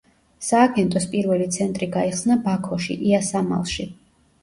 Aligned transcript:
სააგენტოს 0.45 1.05
პირველი 1.11 1.47
ცენტრი 1.59 1.91
გაიხსნა 1.99 2.41
ბაქოში, 2.49 3.01
იასამალში. 3.15 3.91